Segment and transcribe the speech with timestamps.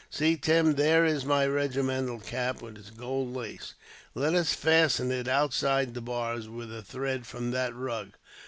[0.09, 3.75] "See, Tim, there is my regimental cap, with its gold lace.
[4.15, 8.15] Let us fasten it outside the bars, with a thread from that rug.